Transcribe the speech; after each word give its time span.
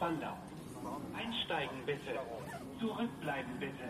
Spandau. 0.00 0.32
Einsteigen 1.14 1.84
bitte. 1.84 2.18
Zurückbleiben 2.80 3.52
bitte. 3.60 3.84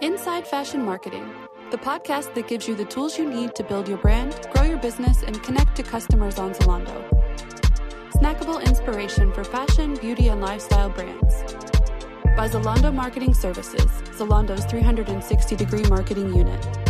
Inside 0.00 0.44
Fashion 0.44 0.84
Marketing, 0.84 1.24
the 1.70 1.78
podcast 1.78 2.34
that 2.34 2.48
gives 2.48 2.66
you 2.66 2.74
the 2.74 2.84
tools 2.84 3.16
you 3.16 3.30
need 3.30 3.54
to 3.54 3.62
build 3.62 3.88
your 3.88 3.98
brand, 3.98 4.34
grow 4.52 4.64
your 4.64 4.78
business, 4.78 5.22
and 5.22 5.40
connect 5.44 5.76
to 5.76 5.84
customers 5.84 6.36
on 6.36 6.52
Zalando. 6.52 7.08
Snackable 8.10 8.60
inspiration 8.66 9.32
for 9.32 9.44
fashion, 9.44 9.94
beauty, 10.00 10.26
and 10.26 10.40
lifestyle 10.40 10.90
brands. 10.90 11.44
By 12.36 12.48
Zalando 12.48 12.92
Marketing 12.92 13.34
Services, 13.34 13.86
Zalando's 14.18 14.64
360 14.64 15.54
degree 15.54 15.84
marketing 15.84 16.34
unit. 16.34 16.81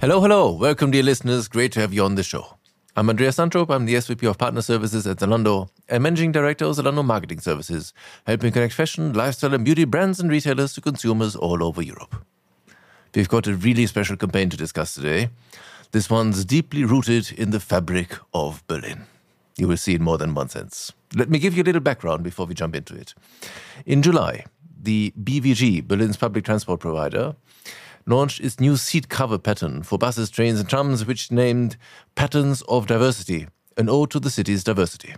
Hello, 0.00 0.20
hello. 0.20 0.52
Welcome, 0.52 0.92
dear 0.92 1.02
listeners. 1.02 1.48
Great 1.48 1.72
to 1.72 1.80
have 1.80 1.92
you 1.92 2.04
on 2.04 2.14
the 2.14 2.22
show. 2.22 2.56
I'm 2.94 3.10
Andreas 3.10 3.36
Sandrup. 3.36 3.68
I'm 3.68 3.84
the 3.84 3.96
SVP 3.96 4.30
of 4.30 4.38
Partner 4.38 4.62
Services 4.62 5.08
at 5.08 5.16
Zalando 5.16 5.70
and 5.88 6.04
Managing 6.04 6.30
Director 6.30 6.66
of 6.66 6.76
Zalando 6.76 7.04
Marketing 7.04 7.40
Services, 7.40 7.92
helping 8.24 8.52
connect 8.52 8.74
fashion, 8.74 9.12
lifestyle, 9.12 9.54
and 9.54 9.64
beauty 9.64 9.84
brands 9.84 10.20
and 10.20 10.30
retailers 10.30 10.72
to 10.74 10.80
consumers 10.80 11.34
all 11.34 11.64
over 11.64 11.82
Europe. 11.82 12.14
We've 13.12 13.28
got 13.28 13.48
a 13.48 13.54
really 13.54 13.86
special 13.88 14.16
campaign 14.16 14.50
to 14.50 14.56
discuss 14.56 14.94
today. 14.94 15.30
This 15.90 16.08
one's 16.08 16.44
deeply 16.44 16.84
rooted 16.84 17.32
in 17.32 17.50
the 17.50 17.58
fabric 17.58 18.16
of 18.32 18.64
Berlin. 18.68 19.02
You 19.56 19.66
will 19.66 19.76
see 19.76 19.96
in 19.96 20.04
more 20.04 20.16
than 20.16 20.32
one 20.32 20.48
sense. 20.48 20.92
Let 21.16 21.28
me 21.28 21.40
give 21.40 21.56
you 21.56 21.64
a 21.64 21.66
little 21.66 21.80
background 21.80 22.22
before 22.22 22.46
we 22.46 22.54
jump 22.54 22.76
into 22.76 22.94
it. 22.94 23.14
In 23.84 24.02
July, 24.02 24.44
the 24.80 25.12
BVG, 25.20 25.82
Berlin's 25.88 26.16
public 26.16 26.44
transport 26.44 26.78
provider, 26.78 27.34
launched 28.08 28.40
its 28.40 28.58
new 28.58 28.76
seat 28.76 29.08
cover 29.08 29.38
pattern 29.38 29.82
for 29.82 29.98
buses, 29.98 30.30
trains, 30.30 30.58
and 30.58 30.68
trams, 30.68 31.04
which 31.04 31.30
named 31.30 31.76
Patterns 32.14 32.62
of 32.62 32.86
Diversity, 32.86 33.46
an 33.76 33.88
ode 33.88 34.10
to 34.10 34.18
the 34.18 34.30
city's 34.30 34.64
diversity. 34.64 35.14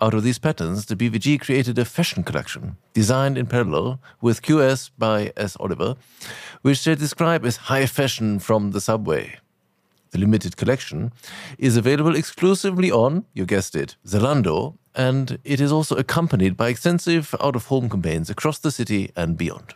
Out 0.00 0.14
of 0.14 0.24
these 0.24 0.38
patterns, 0.38 0.86
the 0.86 0.96
BVG 0.96 1.40
created 1.40 1.78
a 1.78 1.84
fashion 1.84 2.24
collection 2.24 2.76
designed 2.94 3.38
in 3.38 3.46
parallel 3.46 4.00
with 4.20 4.42
QS 4.42 4.90
by 4.98 5.32
S. 5.36 5.56
Oliver, 5.60 5.94
which 6.62 6.82
they 6.84 6.94
describe 6.94 7.44
as 7.44 7.56
high 7.56 7.86
fashion 7.86 8.38
from 8.38 8.72
the 8.72 8.80
subway. 8.80 9.38
The 10.10 10.18
limited 10.18 10.56
collection 10.56 11.12
is 11.58 11.76
available 11.76 12.16
exclusively 12.16 12.90
on, 12.90 13.24
you 13.34 13.44
guessed 13.46 13.76
it, 13.76 13.96
Zalando, 14.06 14.76
and 14.94 15.38
it 15.44 15.60
is 15.60 15.72
also 15.72 15.96
accompanied 15.96 16.56
by 16.56 16.68
extensive 16.68 17.34
out 17.40 17.56
of 17.56 17.66
home 17.66 17.88
campaigns 17.88 18.30
across 18.30 18.58
the 18.58 18.70
city 18.70 19.10
and 19.16 19.36
beyond. 19.36 19.74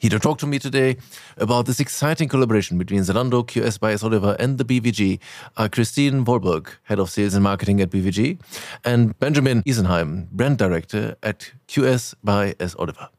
Here 0.00 0.08
to 0.08 0.18
talk 0.18 0.38
to 0.38 0.46
me 0.46 0.58
today 0.58 0.96
about 1.36 1.66
this 1.66 1.78
exciting 1.78 2.26
collaboration 2.26 2.78
between 2.78 3.02
Zalando, 3.02 3.46
QS 3.46 3.78
by 3.78 3.92
S. 3.92 4.02
Oliver, 4.02 4.34
and 4.38 4.56
the 4.56 4.64
BVG 4.64 5.20
are 5.58 5.66
uh, 5.66 5.68
Christine 5.68 6.24
Wolburg, 6.24 6.68
Head 6.84 6.98
of 6.98 7.10
Sales 7.10 7.34
and 7.34 7.44
Marketing 7.44 7.82
at 7.82 7.90
BVG, 7.90 8.40
and 8.82 9.18
Benjamin 9.18 9.62
Isenheim, 9.64 10.30
Brand 10.30 10.56
Director 10.56 11.16
at 11.22 11.52
QS 11.68 12.14
by 12.24 12.54
S. 12.58 12.74
Oliver. 12.76 13.10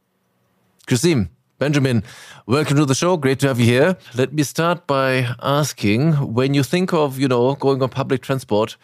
Christine, 0.87 1.29
Benjamin, 1.59 2.01
welcome 2.47 2.77
to 2.77 2.85
the 2.85 2.95
show. 2.95 3.15
Great 3.15 3.39
to 3.41 3.47
have 3.49 3.59
you 3.59 3.67
here. 3.67 3.95
Let 4.15 4.33
me 4.33 4.41
start 4.41 4.87
by 4.87 5.35
asking 5.39 6.33
when 6.33 6.55
you 6.55 6.63
think 6.63 6.93
of, 6.93 7.19
you 7.19 7.27
know, 7.27 7.53
going 7.53 7.83
on 7.83 7.89
public 7.89 8.23
transport, 8.23 8.75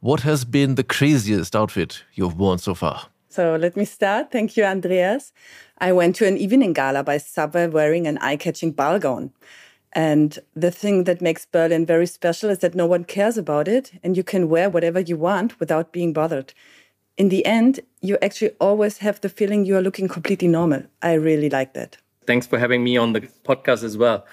what 0.00 0.22
has 0.22 0.44
been 0.44 0.74
the 0.74 0.82
craziest 0.82 1.54
outfit 1.54 2.02
you've 2.14 2.36
worn 2.36 2.58
so 2.58 2.74
far? 2.74 3.10
So 3.34 3.56
let 3.56 3.76
me 3.76 3.84
start. 3.84 4.30
Thank 4.30 4.56
you, 4.56 4.64
Andreas. 4.64 5.32
I 5.78 5.92
went 5.92 6.16
to 6.16 6.26
an 6.26 6.36
evening 6.38 6.72
gala 6.72 7.02
by 7.02 7.18
Subway 7.18 7.66
wearing 7.66 8.06
an 8.06 8.18
eye 8.18 8.36
catching 8.36 8.70
ball 8.70 8.98
gown. 8.98 9.32
And 9.92 10.38
the 10.54 10.70
thing 10.70 11.04
that 11.04 11.20
makes 11.20 11.46
Berlin 11.46 11.86
very 11.86 12.06
special 12.06 12.50
is 12.50 12.58
that 12.60 12.74
no 12.74 12.86
one 12.86 13.04
cares 13.04 13.38
about 13.38 13.68
it 13.68 13.92
and 14.02 14.16
you 14.16 14.24
can 14.24 14.48
wear 14.48 14.70
whatever 14.70 15.00
you 15.00 15.16
want 15.16 15.58
without 15.60 15.92
being 15.92 16.12
bothered. 16.12 16.52
In 17.16 17.28
the 17.28 17.46
end, 17.46 17.80
you 18.00 18.18
actually 18.20 18.50
always 18.60 18.98
have 18.98 19.20
the 19.20 19.28
feeling 19.28 19.64
you 19.64 19.76
are 19.76 19.82
looking 19.82 20.08
completely 20.08 20.48
normal. 20.48 20.84
I 21.00 21.14
really 21.14 21.48
like 21.48 21.74
that. 21.74 21.96
Thanks 22.26 22.46
for 22.46 22.58
having 22.58 22.82
me 22.82 22.96
on 22.96 23.12
the 23.12 23.20
podcast 23.44 23.84
as 23.84 23.96
well. 23.96 24.26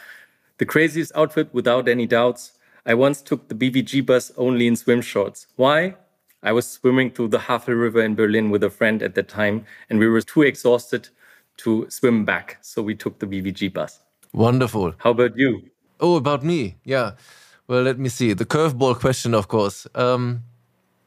The 0.57 0.65
craziest 0.65 1.11
outfit, 1.15 1.49
without 1.53 1.87
any 1.87 2.07
doubts. 2.07 2.53
I 2.85 2.95
once 2.95 3.21
took 3.21 3.47
the 3.47 3.55
BVG 3.55 4.03
bus 4.05 4.31
only 4.37 4.65
in 4.65 4.75
swim 4.75 5.01
shorts. 5.01 5.45
Why? 5.55 5.95
I 6.41 6.51
was 6.53 6.67
swimming 6.67 7.11
through 7.11 7.27
the 7.27 7.39
Havel 7.39 7.75
River 7.75 8.01
in 8.01 8.15
Berlin 8.15 8.49
with 8.49 8.63
a 8.63 8.71
friend 8.71 9.03
at 9.03 9.13
the 9.13 9.21
time, 9.21 9.65
and 9.89 9.99
we 9.99 10.07
were 10.07 10.21
too 10.21 10.41
exhausted 10.41 11.09
to 11.63 11.85
swim 11.89 12.25
back. 12.25 12.57
So 12.61 12.81
we 12.81 12.95
took 12.95 13.19
the 13.19 13.27
BVG 13.27 13.73
bus. 13.73 13.99
Wonderful. 14.33 14.93
How 14.97 15.11
about 15.11 15.37
you? 15.37 15.61
Oh, 15.99 16.15
about 16.15 16.43
me. 16.43 16.77
Yeah. 16.83 17.11
Well, 17.67 17.83
let 17.83 17.99
me 17.99 18.09
see. 18.09 18.33
The 18.33 18.45
curveball 18.45 18.99
question, 18.99 19.33
of 19.33 19.47
course. 19.47 19.87
Um, 19.95 20.43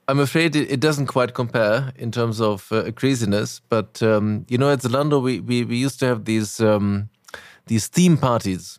I'm 0.07 0.21
afraid 0.21 0.55
it, 0.55 0.71
it, 0.71 0.81
doesn't 0.81 1.07
quite 1.07 1.35
compare 1.35 1.93
in 1.97 2.11
terms 2.11 2.41
of 2.41 2.71
uh, 2.71 2.91
craziness. 2.93 3.61
But 3.69 4.03
um, 4.03 4.45
you 4.49 4.59
know, 4.59 4.71
at 4.71 4.81
Zalando, 4.81 5.23
we, 5.23 5.41
we 5.41 5.65
we 5.65 5.77
used 5.77 5.99
to 6.01 6.07
have 6.07 6.25
these 6.27 6.61
um, 6.61 7.09
these 7.67 7.87
theme 7.87 8.17
parties, 8.19 8.79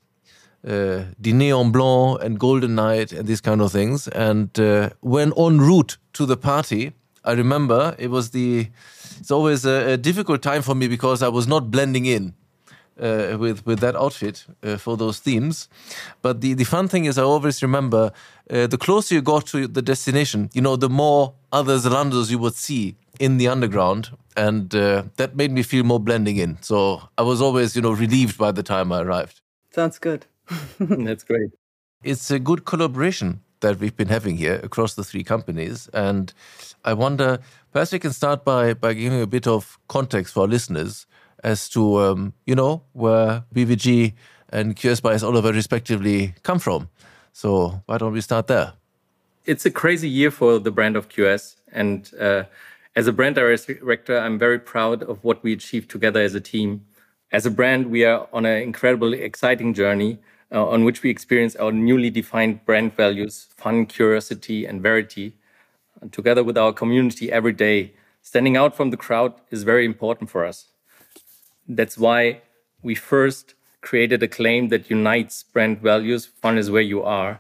uh, 0.68 1.06
the 1.20 1.34
Neon 1.34 1.72
Blanc 1.72 2.22
and 2.22 2.40
Golden 2.40 2.76
Night 2.76 3.12
and 3.12 3.28
these 3.28 3.42
kind 3.42 3.62
of 3.62 3.72
things. 3.72 4.08
And 4.10 4.58
uh, 4.60 4.92
when 5.02 5.34
en 5.38 5.60
route 5.60 5.98
to 6.14 6.26
the 6.26 6.38
party, 6.38 6.94
I 7.26 7.34
remember 7.34 7.96
it 7.98 8.10
was 8.10 8.30
the 8.30 8.68
it's 9.20 9.32
always 9.32 9.66
a, 9.66 9.94
a 9.94 9.98
difficult 9.98 10.42
time 10.42 10.62
for 10.62 10.76
me 10.76 10.88
because 10.88 11.22
I 11.22 11.28
was 11.28 11.48
not 11.48 11.72
blending 11.72 12.06
in. 12.06 12.34
Uh, 12.98 13.36
with 13.38 13.66
with 13.66 13.80
that 13.80 13.94
outfit 13.94 14.46
uh, 14.64 14.78
for 14.78 14.96
those 14.96 15.20
themes. 15.20 15.68
But 16.22 16.40
the 16.40 16.54
the 16.54 16.64
fun 16.64 16.88
thing 16.88 17.04
is, 17.04 17.18
I 17.18 17.24
always 17.24 17.62
remember 17.62 18.14
uh, 18.50 18.68
the 18.68 18.78
closer 18.78 19.16
you 19.16 19.22
got 19.22 19.48
to 19.48 19.68
the 19.68 19.82
destination, 19.82 20.50
you 20.54 20.62
know, 20.62 20.78
the 20.78 20.88
more 20.88 21.34
other 21.52 21.78
Zalandos 21.78 22.32
you 22.32 22.40
would 22.40 22.56
see 22.56 22.96
in 23.20 23.36
the 23.38 23.50
underground, 23.50 24.12
and 24.38 24.74
uh, 24.74 25.04
that 25.18 25.36
made 25.36 25.52
me 25.52 25.62
feel 25.62 25.84
more 25.84 26.00
blending 26.00 26.38
in. 26.38 26.58
So 26.62 27.02
I 27.18 27.24
was 27.24 27.42
always, 27.42 27.76
you 27.76 27.82
know, 27.82 27.92
relieved 27.92 28.38
by 28.38 28.54
the 28.54 28.64
time 28.64 28.94
I 28.94 29.02
arrived. 29.02 29.42
Sounds 29.72 30.00
good. 30.00 30.26
That's 30.80 31.26
great. 31.26 31.52
It's 32.02 32.32
a 32.32 32.40
good 32.40 32.64
collaboration 32.64 33.42
that 33.66 33.80
we've 33.80 33.96
been 33.96 34.14
having 34.18 34.38
here 34.38 34.60
across 34.64 34.94
the 34.94 35.04
three 35.04 35.24
companies, 35.24 35.90
and 35.94 36.34
I 36.84 36.94
wonder 36.94 37.40
Perhaps 37.76 37.92
we 37.92 38.00
can 38.00 38.14
start 38.14 38.46
by, 38.46 38.74
by 38.74 38.94
giving 38.94 39.20
a 39.20 39.28
bit 39.28 39.48
of 39.48 39.78
context 39.90 40.34
for 40.34 40.44
our 40.44 40.48
listeners 40.48 41.06
as 41.44 41.68
to, 41.68 42.00
um, 42.00 42.32
you 42.46 42.56
know, 42.56 42.84
where 42.94 43.44
BVG 43.54 44.14
and 44.48 44.78
QS 44.78 45.02
by 45.02 45.14
S. 45.14 45.24
Oliver 45.24 45.52
respectively 45.52 46.34
come 46.44 46.58
from. 46.58 46.88
So 47.34 47.84
why 47.86 47.98
don't 47.98 48.14
we 48.14 48.22
start 48.22 48.48
there? 48.48 48.72
It's 49.44 49.66
a 49.66 49.72
crazy 49.72 50.08
year 50.08 50.32
for 50.32 50.58
the 50.58 50.72
brand 50.72 50.96
of 50.96 51.10
QS. 51.10 51.58
And 51.74 52.10
uh, 52.18 52.46
as 52.96 53.08
a 53.08 53.12
brand 53.12 53.36
director, 53.36 54.18
I'm 54.18 54.40
very 54.40 54.58
proud 54.58 55.04
of 55.04 55.22
what 55.26 55.44
we 55.44 55.52
achieved 55.52 55.92
together 55.92 56.22
as 56.22 56.34
a 56.34 56.40
team. 56.40 56.86
As 57.34 57.46
a 57.46 57.52
brand, 57.52 57.88
we 57.88 58.06
are 58.06 58.30
on 58.32 58.46
an 58.46 58.62
incredibly 58.62 59.22
exciting 59.22 59.74
journey 59.74 60.20
uh, 60.52 60.68
on 60.68 60.84
which 60.84 61.04
we 61.04 61.10
experience 61.10 61.56
our 61.56 61.72
newly 61.72 62.10
defined 62.10 62.66
brand 62.66 62.96
values 62.96 63.48
fun, 63.58 63.86
curiosity, 63.86 64.66
and 64.66 64.82
verity 64.82 65.36
and 66.02 66.12
together 66.14 66.44
with 66.44 66.58
our 66.58 66.74
community 66.74 67.32
every 67.32 67.54
day. 67.54 67.94
Standing 68.22 68.58
out 68.58 68.76
from 68.76 68.90
the 68.90 68.98
crowd 68.98 69.34
is 69.52 69.64
very 69.64 69.86
important 69.86 70.30
for 70.30 70.46
us. 70.46 70.66
That's 71.68 71.98
why 71.98 72.42
we 72.82 72.96
first 72.96 73.56
created 73.82 74.22
a 74.24 74.28
claim 74.28 74.70
that 74.70 74.90
unites 74.90 75.44
brand 75.44 75.80
values 75.80 76.26
fun 76.26 76.58
is 76.58 76.72
where 76.72 76.82
you 76.82 77.04
are. 77.04 77.40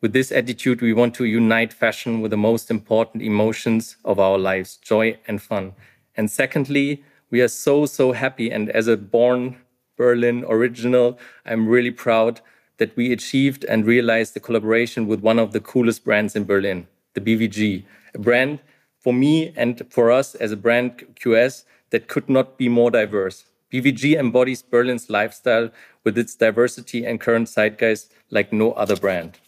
With 0.00 0.12
this 0.12 0.30
attitude, 0.30 0.80
we 0.80 0.92
want 0.92 1.14
to 1.16 1.24
unite 1.24 1.72
fashion 1.72 2.20
with 2.20 2.30
the 2.30 2.36
most 2.36 2.70
important 2.70 3.22
emotions 3.22 3.96
of 4.04 4.18
our 4.18 4.38
lives 4.38 4.76
joy 4.76 5.18
and 5.26 5.42
fun. 5.42 5.72
And 6.16 6.30
secondly, 6.30 7.04
we 7.30 7.40
are 7.40 7.48
so, 7.48 7.86
so 7.86 8.12
happy. 8.12 8.50
And 8.50 8.70
as 8.70 8.86
a 8.86 8.96
born 8.96 9.56
Berlin 9.98 10.44
original, 10.48 11.18
I'm 11.44 11.68
really 11.68 11.90
proud 11.90 12.40
that 12.78 12.96
we 12.96 13.12
achieved 13.12 13.64
and 13.64 13.84
realized 13.84 14.32
the 14.32 14.40
collaboration 14.40 15.06
with 15.06 15.20
one 15.20 15.38
of 15.38 15.52
the 15.52 15.60
coolest 15.60 16.04
brands 16.04 16.34
in 16.34 16.44
Berlin 16.44 16.86
the 17.14 17.20
BVG, 17.20 17.84
a 18.14 18.18
brand 18.18 18.60
for 19.00 19.12
me 19.12 19.52
and 19.56 19.82
for 19.90 20.10
us 20.10 20.34
as 20.36 20.52
a 20.52 20.56
brand 20.56 21.04
QS 21.20 21.64
that 21.90 22.06
could 22.06 22.28
not 22.28 22.56
be 22.58 22.68
more 22.68 22.90
diverse. 22.90 23.44
BVG 23.72 24.16
embodies 24.16 24.62
Berlin's 24.62 25.10
lifestyle 25.10 25.70
with 26.04 26.16
its 26.16 26.34
diversity 26.34 27.04
and 27.04 27.20
current 27.20 27.48
zeitgeist 27.48 28.10
like 28.30 28.52
no 28.52 28.72
other 28.72 28.96
brand. 28.96 29.38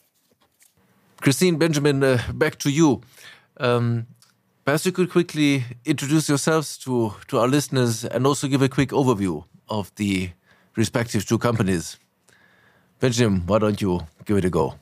Christine 1.21 1.57
Benjamin, 1.57 2.03
uh, 2.03 2.19
back 2.35 2.59
to 2.61 2.71
you. 2.71 3.03
Um, 3.59 4.07
perhaps 4.65 4.87
you 4.87 4.93
could 4.93 5.11
quickly 5.11 5.65
introduce 5.85 6.29
yourselves 6.29 6.79
to, 6.79 7.15
to 7.29 7.39
our 7.39 7.49
listeners 7.49 8.05
and 8.05 8.27
also 8.27 8.49
give 8.49 8.63
a 8.63 8.69
quick 8.69 8.91
overview 8.91 9.45
of 9.69 9.95
the 9.97 10.31
respective 10.77 11.27
two 11.27 11.39
companies. 11.39 11.97
Benjamin, 13.01 13.43
why 13.47 13.59
don't 13.59 13.81
you 13.81 14.01
give 14.25 14.37
it 14.37 14.45
a 14.45 14.51
go? 14.51 14.75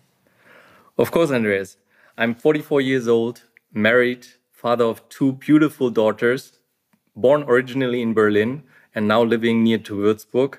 Of 0.96 1.10
course, 1.10 1.30
Andreas. 1.30 1.76
I'm 2.16 2.34
44 2.34 2.80
years 2.80 3.06
old, 3.06 3.42
married, 3.72 4.26
father 4.50 4.84
of 4.84 5.08
two 5.08 5.32
beautiful 5.32 5.90
daughters, 5.90 6.58
born 7.14 7.44
originally 7.44 8.02
in 8.02 8.12
Berlin 8.12 8.64
and 8.94 9.06
now 9.06 9.22
living 9.22 9.62
near 9.62 9.78
to 9.78 9.94
Würzburg. 9.94 10.58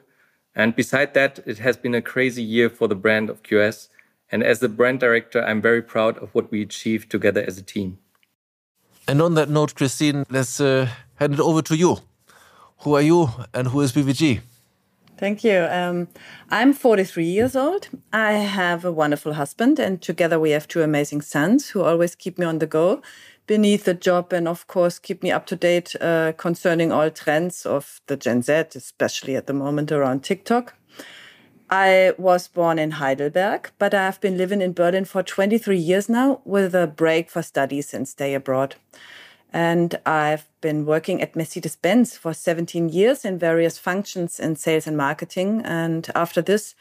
And 0.56 0.76
beside 0.76 1.14
that, 1.14 1.40
it 1.46 1.60
has 1.60 1.76
been 1.76 1.94
a 1.94 2.02
crazy 2.02 2.44
year 2.44 2.70
for 2.70 2.88
the 2.88 2.96
brand 2.96 3.30
of 3.30 3.44
QS. 3.44 3.90
And 4.32 4.44
as 4.44 4.60
the 4.60 4.70
brand 4.70 5.00
director, 5.00 5.44
I'm 5.44 5.62
very 5.62 5.82
proud 5.82 6.18
of 6.20 6.34
what 6.34 6.52
we 6.52 6.62
achieved 6.62 7.10
together 7.10 7.44
as 7.46 7.58
a 7.58 7.64
team. 7.64 7.98
And 9.08 9.22
on 9.22 9.34
that 9.34 9.50
note, 9.50 9.76
Christine, 9.76 10.26
let's 10.30 10.62
uh, 10.62 10.88
hand 11.16 11.34
it 11.34 11.40
over 11.40 11.62
to 11.64 11.76
you. 11.76 11.98
Who 12.80 12.94
are 12.96 13.02
you 13.02 13.30
and 13.54 13.68
who 13.68 13.82
is 13.82 13.92
BVG? 13.92 14.40
Thank 15.20 15.44
you. 15.44 15.68
Um, 15.70 16.08
I'm 16.50 16.72
43 16.72 17.26
years 17.26 17.54
old. 17.54 17.90
I 18.14 18.32
have 18.32 18.86
a 18.86 18.92
wonderful 18.92 19.34
husband, 19.34 19.78
and 19.78 20.02
together 20.02 20.40
we 20.40 20.52
have 20.52 20.66
two 20.66 20.82
amazing 20.82 21.20
sons 21.24 21.68
who 21.68 21.82
always 21.84 22.16
keep 22.16 22.40
me 22.40 22.46
on 22.46 22.60
the 22.60 22.66
go 22.66 23.02
beneath 23.46 23.84
the 23.84 23.94
job 23.94 24.32
and, 24.32 24.48
of 24.48 24.66
course, 24.68 24.98
keep 24.98 25.22
me 25.22 25.30
up 25.30 25.46
to 25.48 25.58
date 25.58 25.94
uh, 26.00 26.32
concerning 26.38 26.94
all 26.94 27.10
trends 27.10 27.66
of 27.66 28.00
the 28.08 28.16
Gen 28.16 28.42
Z, 28.44 28.54
especially 28.76 29.36
at 29.36 29.46
the 29.46 29.54
moment 29.54 29.92
around 29.92 30.24
TikTok. 30.24 30.76
I 31.70 32.14
was 32.18 32.48
born 32.48 32.80
in 32.80 32.92
Heidelberg, 32.92 33.72
but 33.78 33.94
I 33.94 34.06
have 34.06 34.22
been 34.22 34.38
living 34.38 34.62
in 34.62 34.72
Berlin 34.72 35.04
for 35.04 35.22
23 35.22 35.78
years 35.78 36.08
now 36.08 36.40
with 36.46 36.74
a 36.74 36.88
break 36.88 37.30
for 37.30 37.42
studies 37.42 37.94
and 37.94 38.08
stay 38.08 38.34
abroad. 38.34 38.76
And 39.52 40.00
I've 40.06 40.48
been 40.62 40.86
working 40.86 41.22
at 41.22 41.36
Mercedes 41.36 41.76
Benz 41.76 42.16
for 42.18 42.34
17 42.34 42.90
years 42.90 43.26
in 43.26 43.40
various 43.40 43.78
functions 43.78 44.40
in 44.40 44.56
sales 44.56 44.86
and 44.86 44.96
marketing. 44.96 45.62
And 45.66 46.08
after 46.14 46.42
this, 46.42 46.76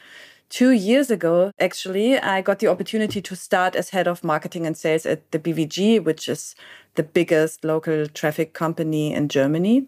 two 0.49 0.71
years 0.71 1.09
ago, 1.09 1.51
actually, 1.59 2.19
I 2.19 2.41
got 2.41 2.59
the 2.59 2.67
opportunity 2.67 3.21
to 3.21 3.35
start 3.35 3.75
as 3.75 3.89
head 3.89 4.07
of 4.07 4.23
marketing 4.23 4.67
and 4.67 4.77
sales 4.77 5.05
at 5.05 5.31
the 5.31 5.39
BVG, 5.39 6.03
which 6.03 6.29
is 6.29 6.55
the 6.95 7.03
biggest 7.03 7.63
local 7.63 8.07
traffic 8.07 8.53
company 8.53 9.13
in 9.13 9.29
Germany 9.29 9.87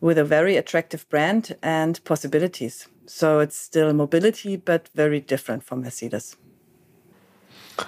with 0.00 0.18
a 0.18 0.24
very 0.24 0.56
attractive 0.56 1.08
brand 1.10 1.56
and 1.62 2.02
possibilities. 2.04 2.88
So 3.06 3.40
it's 3.40 3.56
still 3.56 3.92
mobility, 3.92 4.56
but 4.56 4.88
very 4.94 5.20
different 5.20 5.62
from 5.62 5.82
Mercedes. 5.82 6.36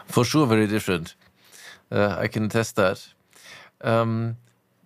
For 0.06 0.24
sure, 0.24 0.46
very 0.46 0.66
different. 0.66 1.14
Uh, 1.90 2.16
I 2.18 2.28
can 2.28 2.44
attest 2.44 2.76
that. 2.76 3.06
Um, 3.82 4.36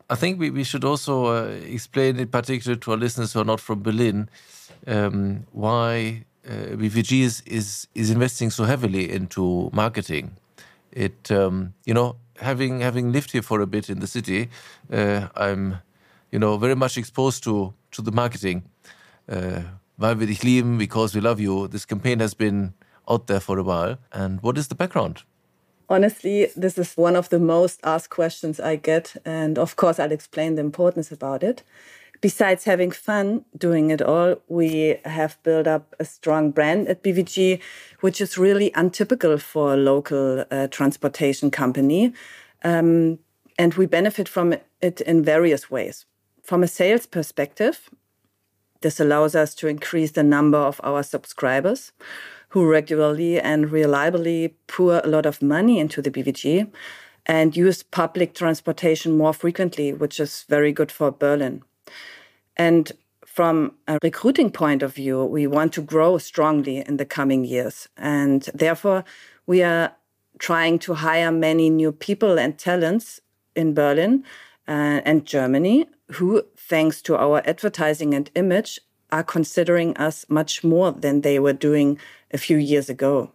I 0.08 0.14
think 0.14 0.38
we, 0.38 0.50
we 0.50 0.64
should 0.64 0.84
also 0.84 1.26
uh, 1.26 1.48
explain 1.48 2.18
in 2.18 2.28
particular 2.28 2.76
to 2.76 2.92
our 2.92 2.96
listeners 2.96 3.32
who 3.32 3.40
are 3.40 3.44
not 3.44 3.60
from 3.60 3.82
Berlin 3.82 4.28
um, 4.86 5.46
why 5.52 6.24
uh, 6.48 6.76
BVG 6.76 7.22
is, 7.22 7.42
is, 7.46 7.88
is 7.94 8.10
investing 8.10 8.50
so 8.50 8.64
heavily 8.64 9.10
into 9.10 9.70
marketing. 9.72 10.36
It 10.92 11.30
um, 11.30 11.74
you 11.84 11.92
know 11.92 12.16
having 12.40 12.80
having 12.80 13.12
lived 13.12 13.32
here 13.32 13.42
for 13.42 13.60
a 13.60 13.66
bit 13.66 13.90
in 13.90 14.00
the 14.00 14.06
city, 14.06 14.48
uh, 14.90 15.28
I'm 15.36 15.78
you 16.30 16.38
know 16.38 16.56
very 16.56 16.74
much 16.74 16.96
exposed 16.96 17.44
to 17.44 17.74
to 17.90 18.02
the 18.02 18.12
marketing. 18.12 18.62
Uh, 19.28 19.62
weil 19.96 20.20
wir 20.20 20.26
dich 20.26 20.42
lieben, 20.42 20.78
because 20.78 21.14
we 21.14 21.20
love 21.20 21.40
you. 21.40 21.68
This 21.68 21.86
campaign 21.86 22.20
has 22.20 22.34
been 22.34 22.74
out 23.08 23.26
there 23.26 23.40
for 23.40 23.58
a 23.58 23.62
while. 23.62 23.98
And 24.12 24.42
what 24.42 24.58
is 24.58 24.68
the 24.68 24.74
background? 24.74 25.24
Honestly, 25.88 26.48
this 26.56 26.78
is 26.78 26.96
one 26.96 27.14
of 27.14 27.28
the 27.28 27.38
most 27.38 27.80
asked 27.84 28.10
questions 28.10 28.58
I 28.58 28.76
get. 28.76 29.16
And 29.24 29.58
of 29.58 29.76
course, 29.76 29.98
I'll 30.00 30.12
explain 30.12 30.56
the 30.56 30.62
importance 30.62 31.12
about 31.12 31.42
it. 31.42 31.62
Besides 32.20 32.64
having 32.64 32.90
fun 32.90 33.44
doing 33.56 33.90
it 33.90 34.02
all, 34.02 34.36
we 34.48 34.98
have 35.04 35.40
built 35.42 35.66
up 35.66 35.94
a 36.00 36.04
strong 36.04 36.50
brand 36.50 36.88
at 36.88 37.02
BVG, 37.02 37.60
which 38.00 38.20
is 38.20 38.38
really 38.38 38.72
untypical 38.74 39.38
for 39.38 39.74
a 39.74 39.76
local 39.76 40.44
uh, 40.50 40.66
transportation 40.68 41.50
company. 41.50 42.12
Um, 42.64 43.18
and 43.58 43.74
we 43.74 43.86
benefit 43.86 44.28
from 44.28 44.54
it 44.80 45.00
in 45.02 45.22
various 45.22 45.70
ways. 45.70 46.06
From 46.42 46.62
a 46.62 46.68
sales 46.68 47.06
perspective, 47.06 47.90
this 48.80 48.98
allows 48.98 49.34
us 49.34 49.54
to 49.56 49.68
increase 49.68 50.12
the 50.12 50.22
number 50.22 50.58
of 50.58 50.80
our 50.82 51.02
subscribers 51.02 51.92
who 52.48 52.68
regularly 52.68 53.40
and 53.40 53.70
reliably 53.70 54.56
pour 54.66 55.00
a 55.00 55.08
lot 55.08 55.26
of 55.26 55.42
money 55.42 55.78
into 55.78 56.00
the 56.00 56.10
BVG 56.10 56.70
and 57.26 57.56
use 57.56 57.82
public 57.82 58.34
transportation 58.34 59.16
more 59.16 59.32
frequently, 59.32 59.92
which 59.92 60.20
is 60.20 60.44
very 60.48 60.72
good 60.72 60.92
for 60.92 61.10
Berlin. 61.10 61.62
And 62.56 62.92
from 63.26 63.74
a 63.86 63.98
recruiting 64.02 64.50
point 64.50 64.82
of 64.82 64.94
view, 64.94 65.24
we 65.24 65.46
want 65.46 65.72
to 65.74 65.82
grow 65.82 66.18
strongly 66.18 66.78
in 66.78 66.96
the 66.96 67.04
coming 67.04 67.44
years. 67.44 67.88
And 67.96 68.42
therefore, 68.54 69.04
we 69.46 69.62
are 69.62 69.92
trying 70.38 70.78
to 70.80 70.94
hire 70.94 71.32
many 71.32 71.68
new 71.68 71.92
people 71.92 72.38
and 72.38 72.56
talents 72.58 73.20
in 73.54 73.74
Berlin 73.74 74.24
uh, 74.68 75.00
and 75.04 75.26
Germany 75.26 75.86
who, 76.12 76.42
thanks 76.56 77.02
to 77.02 77.16
our 77.16 77.42
advertising 77.44 78.14
and 78.14 78.30
image, 78.34 78.80
are 79.10 79.22
considering 79.22 79.96
us 79.96 80.26
much 80.28 80.64
more 80.64 80.92
than 80.92 81.20
they 81.20 81.38
were 81.38 81.52
doing 81.52 81.98
a 82.32 82.38
few 82.38 82.56
years 82.56 82.88
ago. 82.88 83.32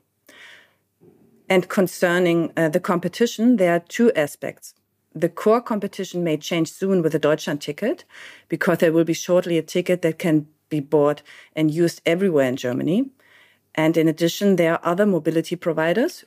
And 1.50 1.68
concerning 1.68 2.54
uh, 2.56 2.70
the 2.70 2.80
competition, 2.80 3.58
there 3.58 3.74
are 3.74 3.80
two 3.80 4.12
aspects. 4.14 4.74
The 5.14 5.28
core 5.28 5.62
competition 5.62 6.24
may 6.24 6.38
change 6.38 6.72
soon 6.72 7.02
with 7.02 7.12
the 7.12 7.20
Deutschland 7.20 7.62
ticket 7.62 8.06
because 8.48 8.78
there 8.78 8.94
will 8.94 9.04
be 9.04 9.14
shortly 9.14 9.58
a 9.58 9.62
ticket 9.62 10.02
that 10.02 10.20
can 10.20 10.48
be 10.70 10.80
bought 10.80 11.22
and 11.54 11.70
used 11.70 12.02
everywhere 12.06 12.48
in 12.48 12.56
Germany. 12.56 13.10
And 13.76 13.98
in 13.98 14.08
addition, 14.08 14.56
there 14.56 14.74
are 14.74 14.80
other 14.84 15.06
mobility 15.06 15.58
providers 15.58 16.24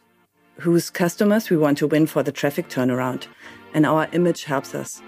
whose 0.59 0.91
customers 0.91 1.51
we 1.51 1.57
want 1.57 1.79
to 1.79 1.87
win 1.87 2.07
for 2.07 2.23
the 2.23 2.33
traffic 2.33 2.69
turnaround. 2.69 3.27
And 3.73 3.87
our 3.87 4.09
image 4.13 4.45
helps 4.45 4.75
us. 4.75 5.03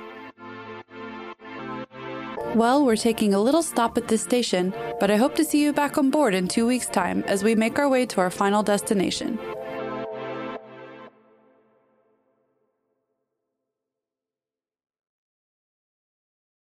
Well, 2.57 2.87
we're 2.87 2.97
taking 2.97 3.35
a 3.35 3.39
little 3.39 3.63
stop 3.63 3.99
at 3.99 4.09
this 4.09 4.23
station, 4.23 4.73
but 4.99 5.11
I 5.11 5.17
hope 5.17 5.35
to 5.35 5.45
see 5.45 5.63
you 5.63 5.75
back 5.75 5.99
on 5.99 6.09
board 6.09 6.33
in 6.33 6.49
two 6.49 6.67
weeks' 6.67 6.87
time 6.87 7.23
as 7.25 7.45
we 7.45 7.55
make 7.55 7.79
our 7.79 7.87
way 7.87 8.07
to 8.07 8.21
our 8.23 8.31
final 8.31 8.63
destination. 8.63 9.39